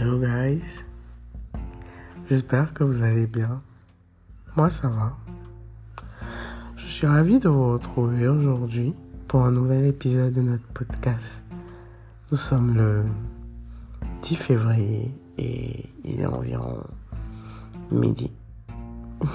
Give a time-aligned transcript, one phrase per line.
[0.00, 0.86] Hello guys,
[2.26, 3.60] j'espère que vous allez bien.
[4.56, 5.18] Moi ça va.
[6.76, 8.94] Je suis ravi de vous retrouver aujourd'hui
[9.28, 11.44] pour un nouvel épisode de notre podcast.
[12.30, 13.04] Nous sommes le
[14.22, 16.82] 10 février et il est environ
[17.90, 18.32] midi.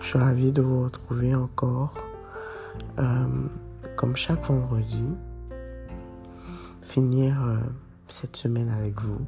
[0.00, 1.94] Je suis ravi de vous retrouver encore
[2.98, 3.46] euh,
[3.94, 5.04] comme chaque vendredi.
[6.82, 7.58] Finir euh,
[8.12, 9.20] cette semaine avec vous.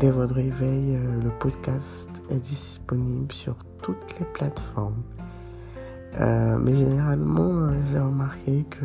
[0.00, 5.02] Dès votre réveil, euh, le podcast est disponible sur toutes les plateformes.
[6.20, 8.84] Euh, mais généralement, euh, j'ai remarqué que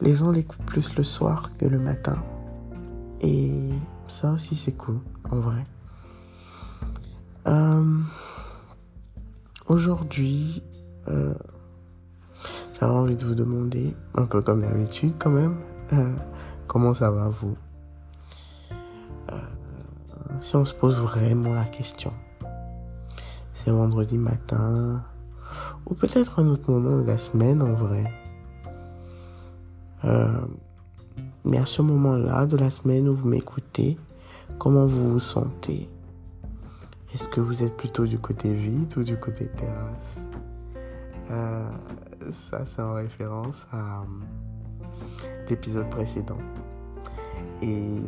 [0.00, 2.22] les gens l'écoutent plus le soir que le matin.
[3.20, 3.70] Et
[4.06, 5.64] ça aussi, c'est cool, en vrai.
[9.66, 10.62] Aujourd'hui,
[11.06, 15.56] j'avais envie de vous demander, un peu comme d'habitude quand même,
[16.74, 17.56] Comment ça va vous
[19.30, 19.38] euh,
[20.40, 22.12] Si on se pose vraiment la question,
[23.52, 25.04] c'est vendredi matin,
[25.86, 28.12] ou peut-être un autre moment de la semaine en vrai.
[30.02, 30.40] Euh,
[31.44, 33.96] mais à ce moment-là de la semaine où vous m'écoutez,
[34.58, 35.88] comment vous vous sentez?
[37.14, 40.26] Est-ce que vous êtes plutôt du côté vide ou du côté terrasse?
[41.30, 41.70] Euh,
[42.30, 44.02] Ça, c'est en référence à
[45.48, 46.38] l'épisode précédent.
[47.62, 48.00] Et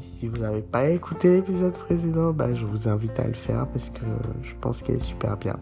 [0.00, 3.90] si vous n'avez pas écouté l'épisode précédent, bah, je vous invite à le faire parce
[3.90, 4.04] que
[4.42, 5.58] je pense qu'il est super bien.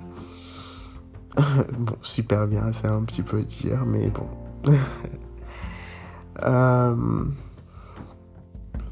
[1.79, 4.29] bon, super bien, c'est un petit peu dire, mais bon.
[6.45, 7.25] Euh,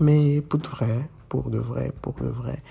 [0.01, 2.63] mais pour de vrai, pour de vrai, pour de vrai,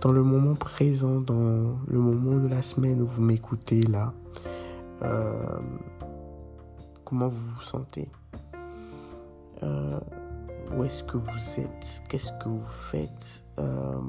[0.00, 4.12] dans le moment présent, dans le moment de la semaine où vous m'écoutez là,
[5.02, 5.60] euh,
[7.04, 8.08] comment vous vous sentez?
[9.62, 9.98] Euh,
[10.74, 14.00] où est-ce que vous êtes, qu'est-ce que vous faites, euh,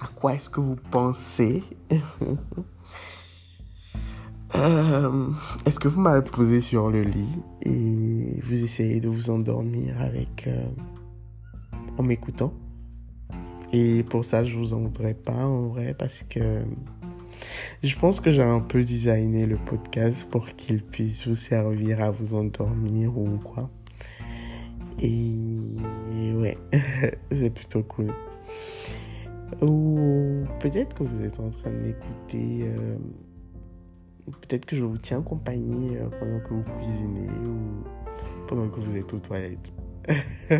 [0.00, 1.62] à quoi est-ce que vous pensez?
[4.56, 5.30] Euh,
[5.66, 10.48] est-ce que vous m'avez posé sur le lit et vous essayez de vous endormir avec
[11.98, 12.54] en m'écoutant?
[13.72, 16.62] Et pour ça, je vous en voudrais pas en vrai parce que
[17.82, 22.10] je pense que j'ai un peu designé le podcast pour qu'il puisse vous servir à
[22.10, 23.68] vous endormir ou quoi.
[25.00, 26.56] Et ouais,
[27.32, 28.12] c'est plutôt cool.
[29.60, 32.68] Ou peut-être que vous êtes en train de m'écouter.
[32.68, 32.96] Euh,
[34.40, 37.84] peut-être que je vous tiens compagnie euh, pendant que vous cuisinez ou
[38.46, 39.72] pendant que vous êtes aux toilettes.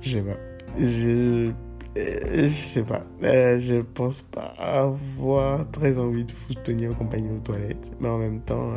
[0.00, 0.36] je sais pas.
[0.78, 1.50] Je,
[1.98, 3.04] euh, je sais pas.
[3.20, 7.92] je pense pas avoir très envie de vous tenir compagnie aux toilettes.
[8.00, 8.72] Mais en même temps,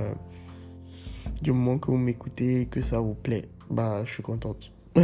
[1.41, 4.71] du moment que vous m'écoutez et que ça vous plaît, bah, je suis contente.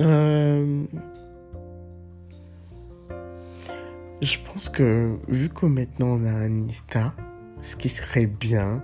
[0.00, 0.84] Euh,
[4.22, 7.12] je pense que vu que maintenant on a un Insta,
[7.60, 8.82] ce qui serait bien,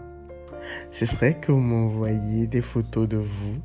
[0.90, 3.58] ce serait que vous m'envoyiez des photos de vous,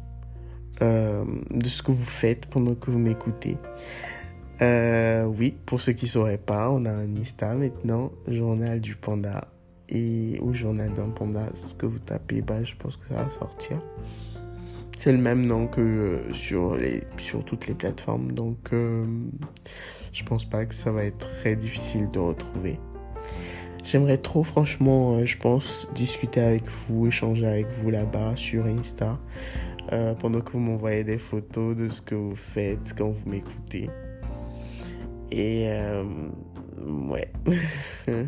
[0.82, 3.58] euh, de ce que vous faites pendant que vous m'écoutez.
[4.62, 8.96] Euh, oui, pour ceux qui ne sauraient pas, on a un Insta maintenant, Journal du
[8.96, 9.50] Panda
[9.90, 13.30] et au journal d'un panda, ce que vous tapez, bah, je pense que ça va
[13.30, 13.80] sortir.
[14.98, 19.06] C'est le même nom que euh, sur, les, sur toutes les plateformes, donc euh,
[20.14, 22.80] je pense pas que ça va être très difficile de retrouver.
[23.84, 29.20] J'aimerais trop, franchement, euh, je pense, discuter avec vous, échanger avec vous là-bas sur Insta,
[30.20, 33.90] pendant que vous m'envoyez des photos de ce que vous faites quand vous m'écoutez.
[35.30, 35.68] Et
[36.80, 37.32] ouais.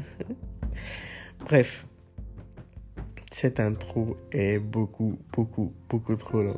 [1.45, 1.85] Bref,
[3.31, 6.57] cette intro est beaucoup, beaucoup, beaucoup trop longue.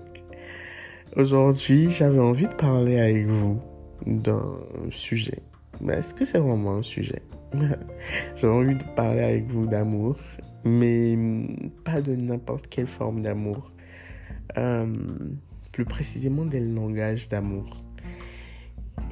[1.17, 3.59] Aujourd'hui, j'avais envie de parler avec vous
[4.05, 4.41] d'un
[4.89, 5.39] sujet.
[5.81, 7.21] Mais est-ce que c'est vraiment un sujet?
[8.37, 10.17] J'ai envie de parler avec vous d'amour,
[10.63, 11.17] mais
[11.83, 13.73] pas de n'importe quelle forme d'amour.
[14.57, 14.87] Euh,
[15.73, 17.83] plus précisément des langages d'amour.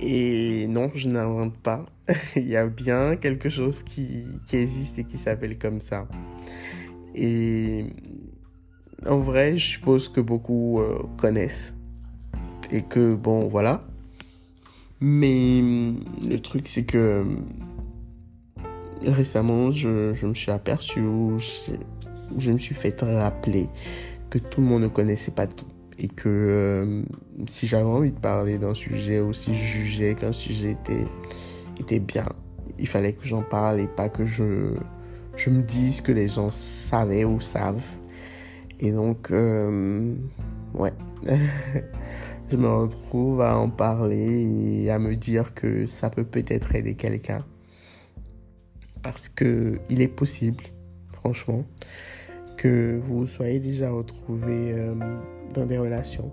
[0.07, 1.83] Et non, je n'invente pas.
[2.35, 4.23] Il y a bien quelque chose qui,
[4.53, 6.07] existe et qui s'appelle comme ça.
[7.15, 7.87] Et
[9.07, 11.75] en vrai, je suppose que beaucoup euh, connaissent.
[12.71, 13.83] Et que, bon, voilà.
[15.01, 15.63] Mais
[16.23, 17.25] le truc, c'est que
[19.03, 21.01] récemment, je, je, me suis aperçu,
[21.37, 21.71] je,
[22.37, 23.69] je me suis fait rappeler
[24.29, 25.65] que tout le monde ne connaissait pas tout
[25.97, 27.03] et que euh,
[27.49, 31.05] si j'avais envie de parler d'un sujet ou si je jugeais qu'un sujet était,
[31.79, 32.27] était bien,
[32.77, 34.73] il fallait que j'en parle et pas que je,
[35.35, 37.85] je me dise que les gens savaient ou savent.
[38.79, 40.15] Et donc, euh,
[40.73, 40.93] ouais,
[42.51, 46.95] je me retrouve à en parler et à me dire que ça peut peut-être aider
[46.95, 47.45] quelqu'un.
[49.01, 50.63] Parce que il est possible,
[51.13, 51.63] franchement,
[52.65, 54.95] que vous soyez déjà retrouvé euh,
[55.53, 56.31] dans des relations.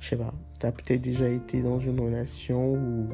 [0.00, 3.06] Je sais pas, tu as peut-être déjà été dans une relation où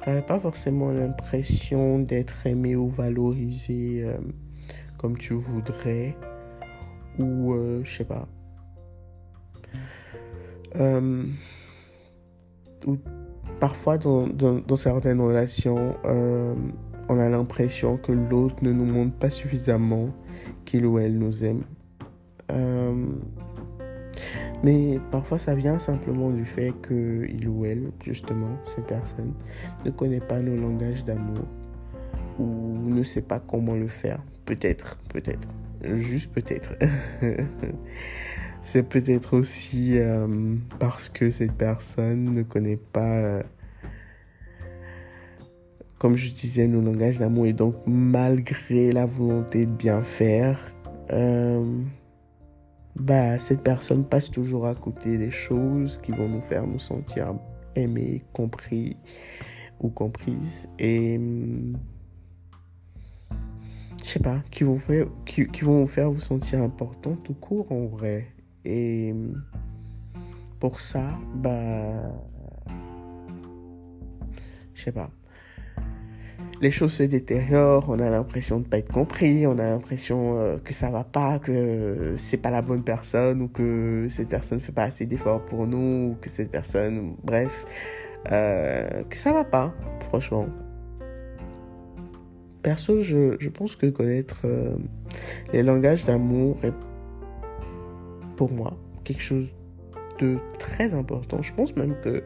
[0.00, 4.18] tu n'avais pas forcément l'impression d'être aimé ou valorisé euh,
[4.98, 6.16] comme tu voudrais.
[7.18, 8.28] Ou, euh, je sais pas.
[12.86, 12.98] ou
[13.58, 20.10] parfois dans, dans, certaines relations, on a l'impression que l'autre ne nous montre pas suffisamment
[20.64, 21.62] qu'il ou elle nous aime.
[22.50, 23.06] Euh,
[24.62, 29.34] mais parfois ça vient simplement du fait que il ou elle, justement, cette personne,
[29.84, 31.46] ne connaît pas nos langages d'amour
[32.38, 34.22] ou ne sait pas comment le faire.
[34.44, 35.48] Peut-être, peut-être,
[35.82, 36.74] juste peut-être.
[38.64, 43.42] C'est peut-être aussi euh, parce que cette personne ne connaît pas euh,
[46.02, 47.46] comme je disais, nos langages d'amour.
[47.46, 50.58] Et donc, malgré la volonté de bien faire,
[51.12, 51.80] euh,
[52.96, 57.36] bah, cette personne passe toujours à côté des choses qui vont nous faire nous sentir
[57.76, 58.96] aimés, compris
[59.78, 60.66] ou comprises.
[60.80, 61.20] Et
[64.02, 64.64] je sais pas, qui
[65.24, 68.26] qui, qui vont vous faire vous sentir important tout court en vrai.
[68.64, 69.14] Et
[70.58, 72.12] pour ça, bah,
[74.74, 75.08] je sais pas
[76.62, 80.58] les choses se détériorent, on a l'impression de pas être compris, on a l'impression euh,
[80.58, 84.62] que ça va pas, que c'est pas la bonne personne ou que cette personne ne
[84.62, 87.66] fait pas assez d'efforts pour nous ou que cette personne, bref,
[88.30, 90.46] euh, que ça va pas, franchement.
[92.62, 94.76] Perso, je, je pense que connaître euh,
[95.52, 96.72] les langages d'amour est
[98.36, 99.52] pour moi quelque chose
[100.20, 101.42] de très important.
[101.42, 102.22] Je pense même que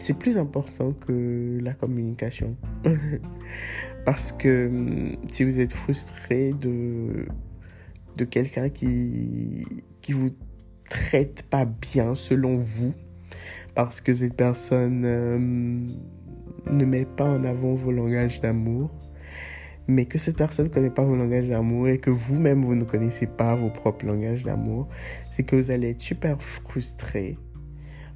[0.00, 2.56] c'est plus important que la communication.
[4.06, 7.26] Parce que hum, si vous êtes frustré de,
[8.16, 9.66] de quelqu'un qui,
[10.00, 10.30] qui vous
[10.88, 12.94] traite pas bien selon vous,
[13.74, 15.86] parce que cette personne hum,
[16.72, 18.90] ne met pas en avant vos langages d'amour,
[19.86, 22.84] mais que cette personne ne connaît pas vos langages d'amour et que vous-même vous ne
[22.84, 24.88] connaissez pas vos propres langages d'amour,
[25.30, 27.36] c'est que vous allez être super frustré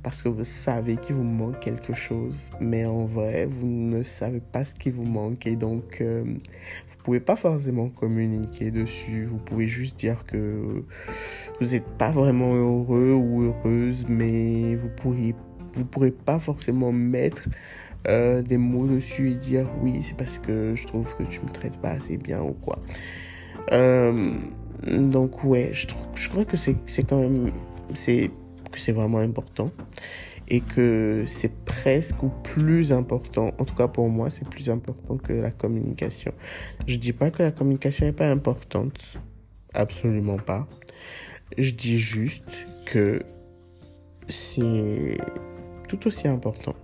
[0.04, 4.40] parce que vous savez qu'il vous manque quelque chose, mais en vrai, vous ne savez
[4.40, 9.24] pas ce qui vous manque et donc euh, vous pouvez pas forcément communiquer dessus.
[9.24, 10.84] Vous pouvez juste dire que
[11.58, 15.34] vous n'êtes pas vraiment heureux ou heureuse, mais vous pourriez
[15.72, 17.48] vous pourrez pas forcément mettre
[18.06, 21.50] euh, des mots dessus et dire oui, c'est parce que je trouve que tu me
[21.50, 22.78] traites pas assez bien ou quoi.
[23.72, 24.34] Euh,
[24.86, 26.76] donc ouais, je, trouve, je crois que c'est
[27.08, 27.50] quand même
[27.94, 28.30] c'est
[28.78, 29.70] c'est vraiment important
[30.48, 35.16] et que c'est presque ou plus important, en tout cas pour moi, c'est plus important
[35.16, 36.32] que la communication.
[36.86, 39.18] Je dis pas que la communication n'est pas importante,
[39.72, 40.68] absolument pas.
[41.56, 43.22] Je dis juste que
[44.28, 45.16] c'est
[45.88, 46.74] tout aussi important.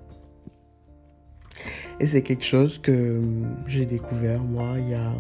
[1.99, 3.21] Et c'est quelque chose que
[3.67, 5.13] j'ai découvert moi il y a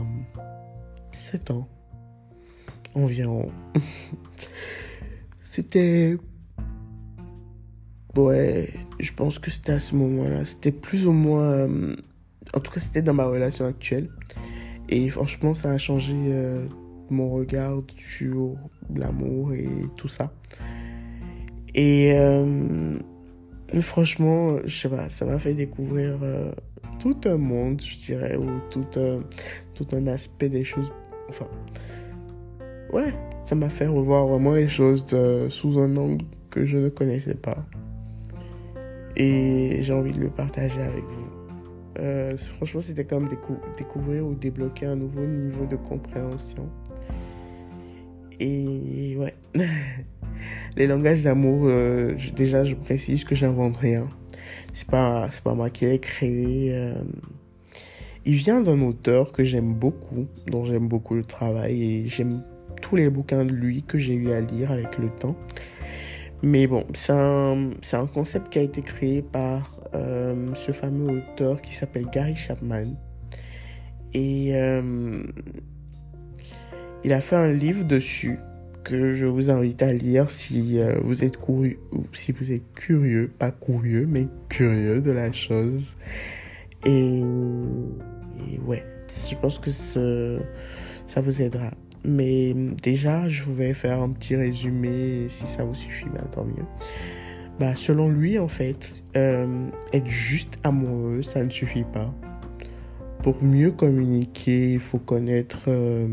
[1.13, 1.69] 7 ans
[2.95, 3.51] environ.
[5.45, 6.17] C'était
[8.17, 10.45] Ouais, je pense que c'était à ce moment-là.
[10.45, 11.43] C'était plus ou moins.
[11.43, 11.97] Euh,
[12.55, 14.09] en tout cas, c'était dans ma relation actuelle.
[14.89, 16.67] Et franchement, ça a changé euh,
[17.09, 18.57] mon regard sur
[18.93, 20.33] l'amour et tout ça.
[21.77, 22.99] Et euh,
[23.81, 26.19] franchement, je sais pas, ça m'a fait découvrir
[26.99, 29.21] tout un monde, je dirais, ou tout un,
[29.75, 30.93] tout un aspect des choses.
[31.29, 31.47] Enfin,
[32.93, 33.15] ouais,
[33.45, 35.07] ça m'a fait revoir vraiment les choses
[35.49, 37.65] sous un angle que je ne connaissais pas
[39.21, 41.31] et j'ai envie de le partager avec vous.
[41.99, 43.29] Euh, franchement, c'était comme
[43.77, 46.71] découvrir ou débloquer un nouveau niveau de compréhension.
[48.39, 49.35] Et ouais,
[50.77, 54.09] les langages d'amour, euh, déjà je précise que j'invente rien.
[54.73, 56.71] C'est pas, pas moi qui l'ai créé.
[56.75, 56.95] Euh.
[58.25, 62.43] il vient d'un auteur que j'aime beaucoup, dont j'aime beaucoup le travail et j'aime
[62.81, 65.37] tous les bouquins de lui que j'ai eu à lire avec le temps.
[66.43, 71.75] Mais bon, c'est un, concept qui a été créé par euh, ce fameux auteur qui
[71.75, 72.95] s'appelle Gary Chapman.
[74.15, 75.23] Et euh,
[77.05, 78.39] il a fait un livre dessus
[78.85, 81.79] que je vous invite à lire si euh, vous êtes curieux,
[82.13, 85.95] si vous êtes curieux, pas curieux, mais curieux de la chose.
[86.87, 87.23] Et,
[88.65, 91.71] ouais, je pense que ça vous aidera.
[92.05, 95.27] Mais déjà, je vais faire un petit résumé.
[95.29, 96.65] Si ça vous suffit, ben, tant mieux.
[97.59, 102.13] Bah, selon lui, en fait, euh, être juste amoureux, ça ne suffit pas.
[103.23, 106.09] Pour mieux communiquer, il faut connaître euh,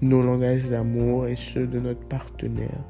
[0.00, 2.84] nos langages d'amour et ceux de notre partenaire.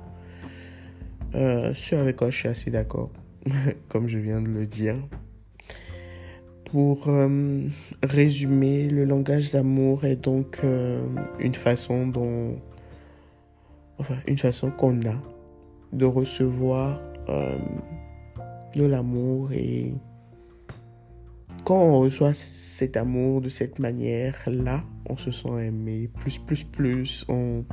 [1.35, 3.11] Euh, ce avec quoi je suis assez d'accord,
[3.88, 4.97] comme je viens de le dire.
[6.73, 7.69] Pour euh,
[8.02, 10.61] résumer, le langage d'amour est donc
[11.38, 12.57] une façon dont,
[13.99, 15.23] enfin, une façon qu'on a
[15.93, 16.99] de recevoir
[17.29, 17.59] euh,
[18.75, 19.93] de l'amour et
[21.64, 27.25] quand on reçoit cet amour de cette manière-là, on se sent aimé, plus, plus, plus,
[27.29, 27.64] on,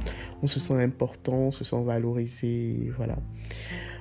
[0.44, 3.16] on, se sent important, on se sent valorisé, voilà.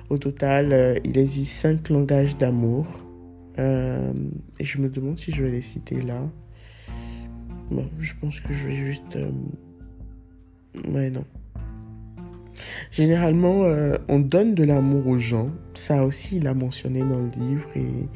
[0.09, 2.85] Au total, euh, il existe cinq langages d'amour.
[3.59, 4.13] Euh,
[4.57, 6.21] et je me demande si je vais les citer là.
[7.99, 9.17] je pense que je vais juste...
[10.87, 11.25] Ouais, non.
[12.91, 15.49] Généralement, euh, on donne de l'amour aux gens.
[15.73, 18.07] Ça aussi, il a mentionné dans le livre et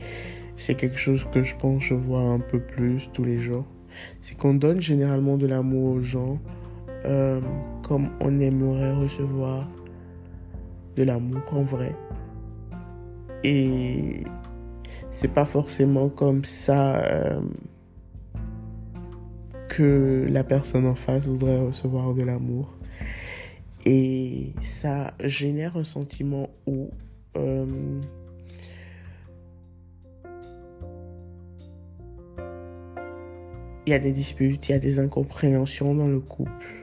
[0.56, 3.66] c'est quelque chose que je pense je vois un peu plus tous les jours.
[4.22, 6.40] C'est qu'on donne généralement de l'amour aux gens
[7.06, 7.42] euh,
[7.82, 9.70] comme on aimerait recevoir
[10.96, 11.96] de l'amour en vrai.
[13.44, 14.24] Et
[15.14, 17.40] c'est pas forcément comme ça euh,
[19.70, 22.74] que la personne en face voudrait recevoir de l'amour.
[23.86, 26.90] Et ça génère un sentiment où
[27.38, 28.02] euh,
[33.86, 36.83] il y a des disputes, il y a des incompréhensions dans le couple.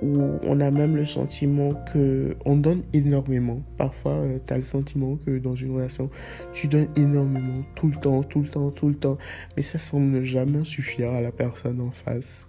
[0.00, 3.62] Où on a même le sentiment que on donne énormément.
[3.76, 6.08] Parfois, euh, tu as le sentiment que dans une relation,
[6.52, 9.18] tu donnes énormément, tout le temps, tout le temps, tout le temps.
[9.56, 12.48] Mais ça semble ne jamais suffire à la personne en face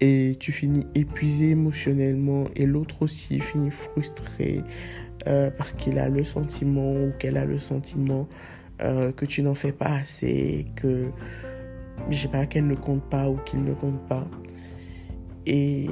[0.00, 4.62] et tu finis épuisé émotionnellement et l'autre aussi finit frustré
[5.26, 8.28] euh, parce qu'il a le sentiment ou qu'elle a le sentiment
[8.80, 11.06] euh, que tu n'en fais pas assez, que
[12.10, 14.26] je sais pas qu'elle ne compte pas ou qu'il ne compte pas.
[15.48, 15.86] Et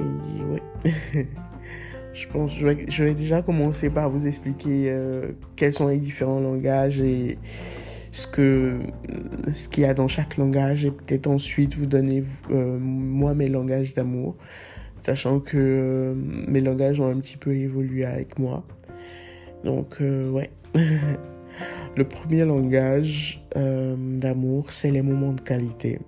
[0.49, 0.91] ouais.
[2.13, 5.97] je pense je vais, je vais, déjà commencer par vous expliquer euh, quels sont les
[5.97, 7.39] différents langages et
[8.11, 8.77] ce que
[9.53, 10.85] ce qu'il y a dans chaque langage.
[10.85, 14.35] Et peut-être ensuite vous donner euh, moi mes langages d'amour
[15.01, 16.13] sachant que euh,
[16.47, 18.63] mes langages ont un petit peu évolué avec moi.
[19.63, 20.51] Donc ouais.
[21.95, 25.99] Le premier langage d'amour c'est les moments de qualité.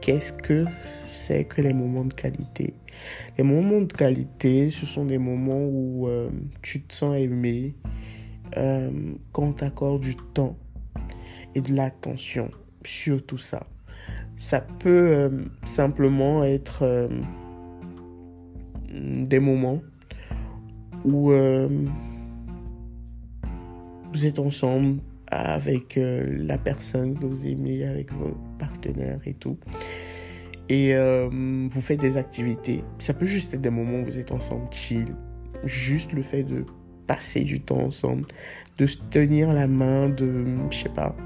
[0.00, 0.64] Qu'est-ce que
[1.48, 2.74] que les moments de qualité
[3.36, 6.08] les moments de qualité ce sont des moments où
[6.62, 7.74] tu te sens aimé
[8.54, 10.56] quand on t'accorde du temps
[11.54, 12.50] et de l'attention
[12.84, 13.66] sur tout ça.
[14.36, 15.30] Ça peut euh,
[15.64, 17.08] simplement être euh,
[18.92, 19.82] des moments
[21.04, 21.68] où euh,
[24.12, 29.58] vous êtes ensemble avec la personne que vous aimez, avec vos partenaires et tout.
[30.68, 32.84] Et vous faites des activités.
[32.98, 35.06] Ça peut juste être des moments où vous êtes ensemble chill.
[35.64, 36.64] Juste le fait de
[37.08, 38.26] passer du temps ensemble,
[38.76, 41.16] de se tenir la main, de, je sais pas,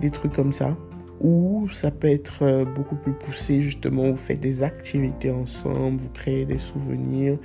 [0.00, 0.76] des trucs comme ça.
[1.20, 6.10] Ou ça peut être euh, beaucoup plus poussé, justement, vous faites des activités ensemble, vous
[6.10, 7.38] créez des souvenirs.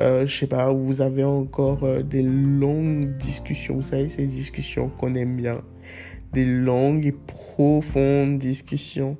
[0.00, 3.76] Euh, je sais pas, où vous avez encore euh, des longues discussions.
[3.76, 5.62] Vous savez, ces discussions qu'on aime bien.
[6.32, 9.16] Des longues et profondes discussions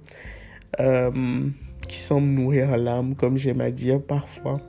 [1.89, 4.61] qui semblent nourrir l'âme, comme j'aime à dire parfois.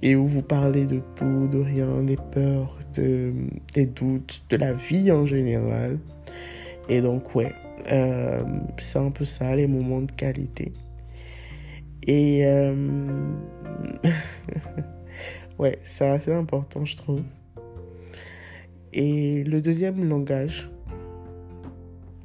[0.00, 3.32] Et où vous parlez de tout, de rien, des peurs, de,
[3.74, 5.98] des doutes, de la vie en général.
[6.88, 7.52] Et donc, ouais,
[7.90, 8.42] euh,
[8.78, 10.72] c'est un peu ça, les moments de qualité.
[12.06, 12.74] Et euh,
[15.58, 17.22] ouais, c'est assez important, je trouve.
[18.92, 20.70] Et le deuxième langage,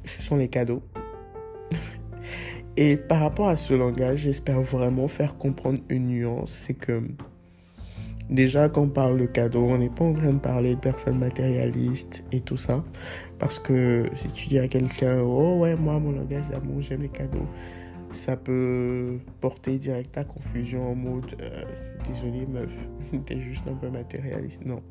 [0.04, 0.82] ce sont les cadeaux.
[2.76, 7.02] Et par rapport à ce langage, j'espère vraiment faire comprendre une nuance, c'est que
[8.30, 11.18] Déjà, quand on parle de cadeau, on n'est pas en train de parler de personnes
[11.18, 12.82] matérialistes et tout ça.
[13.38, 17.10] Parce que si tu dis à quelqu'un, oh ouais, moi, mon langage d'amour, j'aime les
[17.10, 17.46] cadeaux,
[18.10, 21.64] ça peut porter direct à confusion en mode, euh,
[22.08, 22.74] désolé meuf,
[23.26, 24.64] t'es juste un peu matérialiste.
[24.64, 24.82] Non.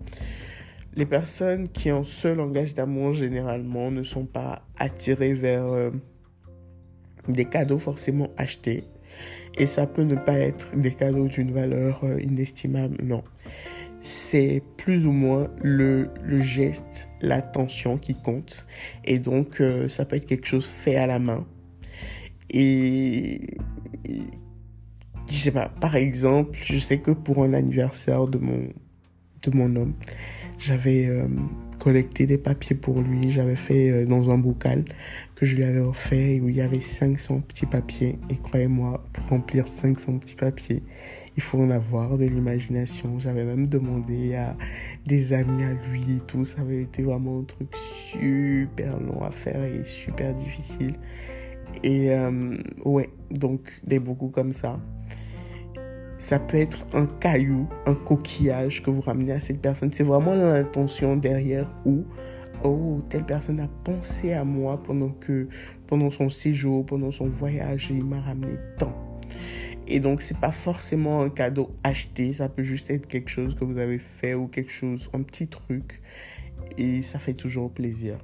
[0.96, 5.90] Les personnes qui ont ce langage d'amour, généralement, ne sont pas attirées vers euh,
[7.28, 8.84] des cadeaux forcément achetés
[9.58, 13.24] et ça peut ne pas être des cadeaux d'une valeur euh, inestimable, non.
[14.02, 18.66] C'est plus ou moins le, le geste, l'attention qui compte.
[19.06, 21.46] Et donc, euh, ça peut être quelque chose fait à la main.
[22.50, 23.58] Et,
[25.32, 28.70] je sais pas, par exemple, je sais que pour un anniversaire de mon,
[29.44, 29.94] de mon homme,
[30.58, 31.28] j'avais euh,
[31.84, 34.86] collecté des papiers pour lui, j'avais fait euh, dans un bocal
[35.36, 38.18] que je lui avais offert où il y avait 500 petits papiers.
[38.30, 40.82] Et croyez-moi, pour remplir 500 petits papiers,
[41.36, 43.20] il faut en avoir de l'imagination.
[43.20, 44.56] J'avais même demandé à
[45.06, 46.46] des amis à lui et tout.
[46.46, 50.94] Ça avait été vraiment un truc super long à faire et super difficile.
[51.84, 54.80] Et euh, ouais, donc des beaucoup comme ça.
[56.24, 59.92] Ça peut être un caillou, un coquillage que vous ramenez à cette personne.
[59.92, 62.06] C'est vraiment l'intention derrière où,
[62.64, 68.22] oh, telle personne a pensé à moi pendant son séjour, pendant son voyage il m'a
[68.22, 69.20] ramené tant.
[69.86, 73.66] Et donc, c'est pas forcément un cadeau acheté, ça peut juste être quelque chose que
[73.66, 76.02] vous avez fait ou quelque chose, un petit truc.
[76.78, 78.18] Et ça fait toujours plaisir.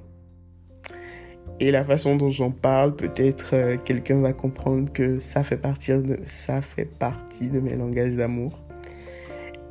[1.62, 5.92] Et la façon dont j'en parle, peut-être euh, quelqu'un va comprendre que ça fait, partie
[5.92, 8.58] de, ça fait partie de mes langages d'amour.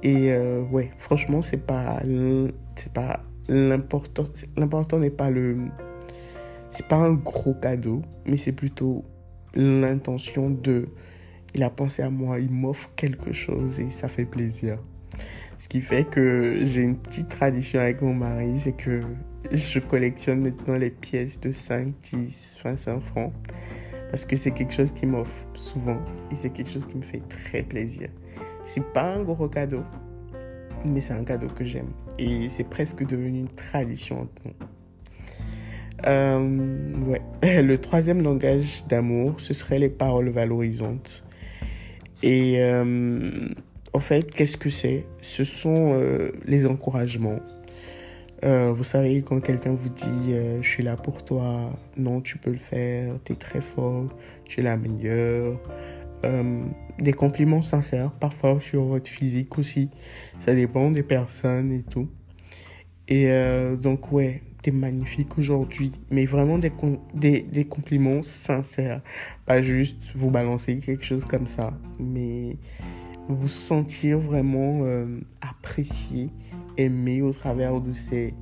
[0.03, 2.01] Et euh, ouais, franchement, c'est pas,
[2.75, 4.25] c'est pas l'important.
[4.55, 5.57] L'important n'est pas le,
[6.69, 9.03] c'est pas un gros cadeau, mais c'est plutôt
[9.55, 10.89] l'intention de,
[11.55, 14.77] il a pensé à moi, il m'offre quelque chose et ça fait plaisir.
[15.57, 19.01] Ce qui fait que j'ai une petite tradition avec mon mari, c'est que
[19.51, 23.33] je collectionne maintenant les pièces de 5, 10, 25 francs.
[24.11, 25.99] Parce que c'est quelque chose qui m'offre souvent.
[26.31, 28.09] Et c'est quelque chose qui me fait très plaisir.
[28.65, 29.83] C'est pas un gros cadeau,
[30.85, 31.91] mais c'est un cadeau que j'aime.
[32.17, 34.53] Et c'est presque devenu une tradition entre nous.
[36.05, 37.21] Euh, ouais.
[37.61, 41.23] Le troisième langage d'amour, ce serait les paroles valorisantes.
[42.23, 43.47] Et euh,
[43.93, 45.05] en fait, qu'est-ce que c'est?
[45.21, 47.39] Ce sont euh, les encouragements,
[48.43, 52.37] euh, vous savez, quand quelqu'un vous dit euh, je suis là pour toi, non, tu
[52.37, 54.07] peux le faire, tu es très fort,
[54.45, 55.59] tu es la meilleure.
[56.25, 56.63] Euh,
[56.99, 59.89] des compliments sincères, parfois sur votre physique aussi.
[60.39, 62.09] Ça dépend des personnes et tout.
[63.07, 63.27] Et
[63.81, 65.91] donc, ouais, t'es magnifique aujourd'hui.
[66.11, 66.71] Mais vraiment des,
[67.15, 69.01] des, des, compliments sincères.
[69.47, 71.73] Pas juste vous balancer quelque chose comme ça.
[71.99, 72.57] Mais
[73.27, 74.83] vous sentir vraiment
[75.41, 76.29] apprécié
[76.79, 78.33] aimer au travers de ces,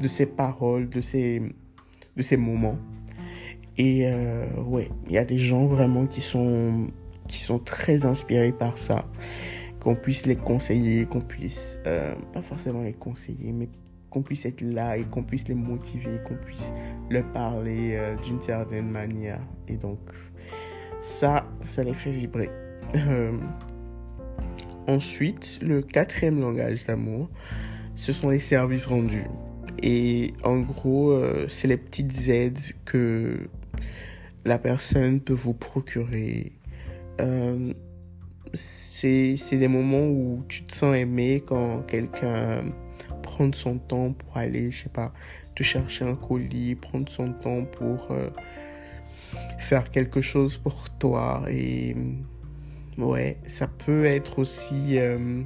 [0.00, 1.40] de ces paroles, de ces,
[2.16, 2.78] de ces moments.
[3.78, 6.88] Et euh, ouais, il y a des gens vraiment qui sont,
[7.28, 9.06] qui sont très inspirés par ça.
[9.80, 13.68] Qu'on puisse les conseiller, qu'on puisse, euh, pas forcément les conseiller, mais
[14.10, 16.72] qu'on puisse être là et qu'on puisse les motiver, qu'on puisse
[17.10, 19.40] leur parler euh, d'une certaine manière.
[19.68, 19.98] Et donc,
[21.00, 22.50] ça, ça les fait vibrer.
[24.88, 27.30] Ensuite, le quatrième langage d'amour,
[27.94, 29.26] ce sont les services rendus.
[29.82, 33.48] Et en gros, euh, c'est les petites aides que
[34.44, 36.52] la personne peut vous procurer.
[37.20, 37.72] Euh,
[38.54, 42.62] c'est des moments où tu te sens aimé quand quelqu'un
[43.22, 45.12] prend son temps pour aller, je sais pas,
[45.54, 48.30] te chercher un colis, prendre son temps pour euh,
[49.58, 51.44] faire quelque chose pour toi.
[51.48, 51.96] Et
[52.98, 55.42] Ouais, ça peut être aussi euh,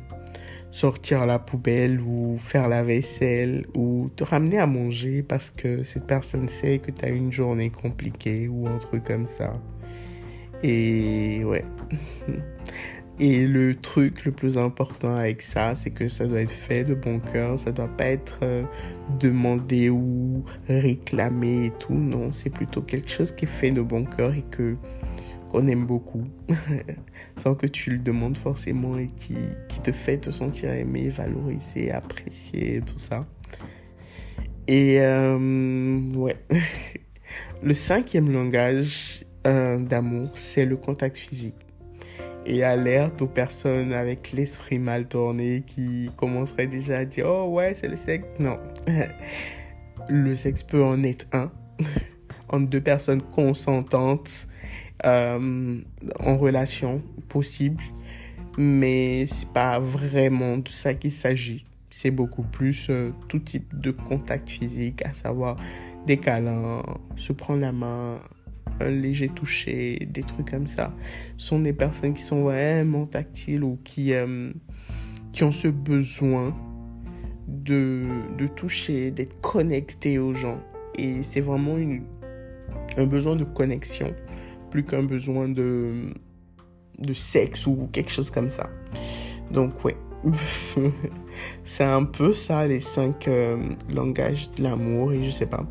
[0.71, 6.07] sortir la poubelle ou faire la vaisselle ou te ramener à manger parce que cette
[6.07, 9.53] personne sait que tu as une journée compliquée ou un truc comme ça.
[10.63, 11.65] Et ouais.
[13.19, 16.95] Et le truc le plus important avec ça, c'est que ça doit être fait de
[16.95, 18.63] bon cœur, ça doit pas être euh,
[19.19, 21.95] demandé ou réclamé et tout.
[21.95, 24.77] Non, c'est plutôt quelque chose qui est fait de bon cœur et que
[25.57, 26.25] qu'on aime beaucoup,
[27.37, 29.37] sans que tu le demandes forcément et qui,
[29.69, 33.25] qui te fait te sentir aimé, valorisé, apprécié, tout ça.
[34.69, 36.37] Et euh, ouais,
[37.63, 41.55] le cinquième langage euh, d'amour, c'est le contact physique.
[42.45, 47.75] Et alerte aux personnes avec l'esprit mal tourné qui commenceraient déjà à dire Oh ouais,
[47.75, 48.27] c'est le sexe.
[48.39, 48.59] Non.
[50.09, 51.51] Le sexe peut en être un
[52.49, 54.47] entre deux personnes consentantes
[55.05, 55.81] euh,
[56.21, 57.83] en relation possible,
[58.57, 61.65] mais c'est pas vraiment de ça qu'il s'agit.
[61.91, 65.57] C'est beaucoup plus euh, tout type de contact physique, à savoir
[66.07, 66.83] des câlins,
[67.17, 68.21] se prendre la main,
[68.81, 70.95] un léger toucher, des trucs comme ça.
[71.37, 74.53] Ce sont des personnes qui sont vraiment tactiles ou qui, euh,
[75.33, 76.57] qui ont ce besoin
[77.49, 78.05] de,
[78.39, 80.61] de toucher, d'être connecté aux gens.
[80.99, 82.05] Et c'est vraiment une,
[82.97, 84.15] un besoin de connexion
[84.77, 86.11] plus qu'un besoin de,
[86.99, 88.69] de sexe ou quelque chose comme ça.
[89.51, 89.97] Donc ouais,
[91.65, 93.57] c'est un peu ça les cinq euh,
[93.91, 95.65] langages de l'amour et je sais pas.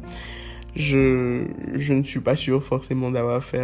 [0.75, 3.63] Je, je ne suis pas sûr forcément d'avoir fait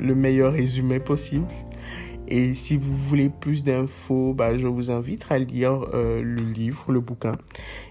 [0.00, 1.46] le meilleur résumé possible.
[2.28, 6.90] Et si vous voulez plus d'infos, bah, je vous invite à lire euh, le livre,
[6.90, 7.36] le bouquin.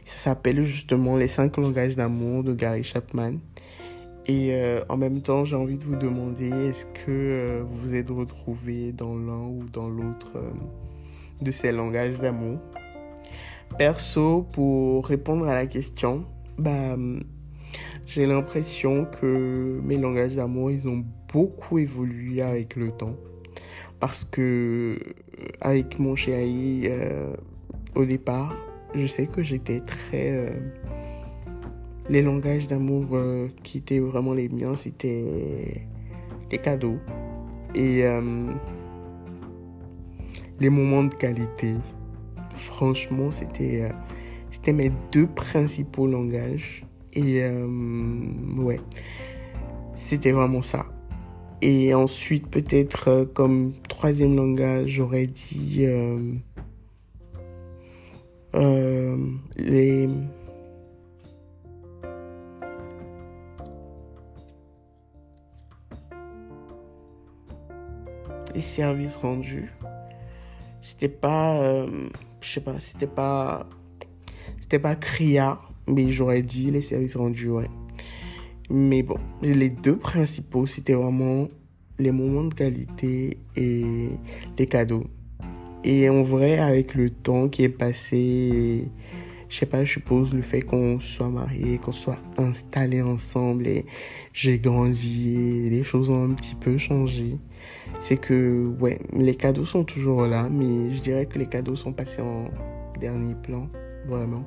[0.03, 3.35] Ça s'appelle justement Les cinq langages d'amour de Gary Chapman.
[4.27, 7.95] Et euh, en même temps, j'ai envie de vous demander, est-ce que euh, vous vous
[7.95, 10.37] êtes retrouvé dans l'un ou dans l'autre
[11.41, 12.59] de ces langages d'amour?
[13.77, 16.25] Perso, pour répondre à la question,
[16.57, 16.95] bah,
[18.05, 23.15] j'ai l'impression que mes langages d'amour, ils ont beaucoup évolué avec le temps.
[23.99, 27.33] Parce que euh, avec mon chéri euh,
[27.95, 28.55] au départ,
[28.95, 30.49] je sais que j'étais très euh,
[32.11, 33.17] les langages d'amour
[33.63, 35.87] qui étaient vraiment les miens, c'était
[36.51, 36.99] les cadeaux
[37.73, 38.03] et
[40.59, 41.73] les moments de qualité.
[42.53, 43.89] Franchement, c'était
[44.51, 47.43] c'était mes deux principaux langages et
[48.57, 48.79] ouais,
[49.95, 50.85] c'était vraiment ça.
[51.61, 56.33] Et ensuite, peut-être euh, comme troisième langage, j'aurais dit euh,
[58.55, 59.15] euh,
[59.57, 60.09] les...
[68.53, 69.71] les services rendus.
[70.81, 71.85] C'était pas,
[72.41, 73.67] je sais pas, c'était pas,
[74.59, 77.69] c'était pas criard, mais j'aurais dit les services rendus, ouais.
[78.69, 81.47] Mais bon, les deux principaux, c'était vraiment
[81.99, 84.09] les moments de qualité et
[84.57, 85.05] les cadeaux.
[85.83, 88.87] Et en vrai, avec le temps qui est passé,
[89.51, 93.85] je sais pas, je suppose le fait qu'on soit mariés, qu'on soit installés ensemble et
[94.31, 97.37] j'ai grandi les choses ont un petit peu changé.
[97.99, 101.91] C'est que, ouais, les cadeaux sont toujours là, mais je dirais que les cadeaux sont
[101.91, 102.45] passés en
[102.99, 103.67] dernier plan,
[104.07, 104.45] vraiment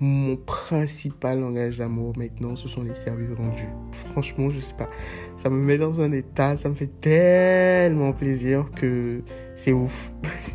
[0.00, 3.68] mon principal langage d'amour maintenant, ce sont les services rendus.
[3.90, 4.88] Franchement, je sais pas.
[5.36, 9.22] Ça me met dans un état, ça me fait tellement plaisir que
[9.56, 10.12] c'est ouf.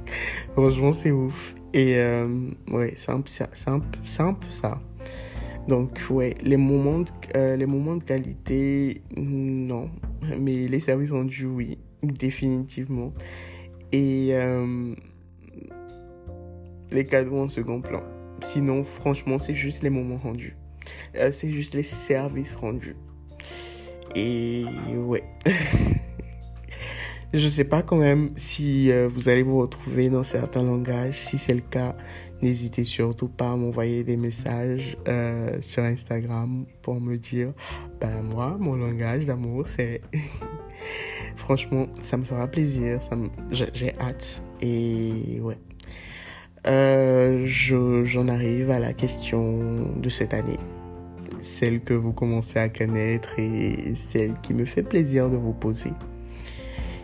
[0.53, 1.55] Franchement, c'est ouf.
[1.73, 2.27] Et euh,
[2.71, 3.23] ouais, c'est un,
[3.67, 4.79] un, un, peu ça.
[5.67, 9.89] Donc, ouais, les moments, de, euh, les moments de qualité, non.
[10.39, 13.13] Mais les services rendus, oui, définitivement.
[13.91, 14.93] Et euh,
[16.91, 18.03] les cadeaux en second plan.
[18.41, 20.55] Sinon, franchement, c'est juste les moments rendus.
[21.15, 22.97] Euh, c'est juste les services rendus.
[24.15, 25.23] Et ouais.
[27.33, 31.19] Je sais pas quand même si euh, vous allez vous retrouver dans certains langages.
[31.19, 31.95] Si c'est le cas,
[32.43, 37.53] n'hésitez surtout pas à m'envoyer des messages euh, sur Instagram pour me dire,
[37.99, 40.01] ben moi, mon langage d'amour, c'est...
[41.35, 42.99] Franchement, ça me fera plaisir.
[43.51, 44.43] J'ai hâte.
[44.61, 45.57] Et ouais.
[46.67, 50.59] Euh, j'en arrive à la question de cette année.
[51.41, 55.93] Celle que vous commencez à connaître et celle qui me fait plaisir de vous poser.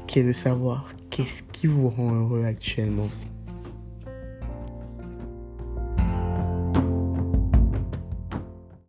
[0.09, 3.07] Qui est de savoir qu'est-ce qui vous rend heureux actuellement.